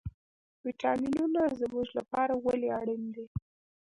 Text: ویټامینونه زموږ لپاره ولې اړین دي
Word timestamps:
ویټامینونه 0.65 1.41
زموږ 1.59 1.87
لپاره 1.97 2.33
ولې 2.45 2.69
اړین 2.79 3.03
دي 3.15 3.25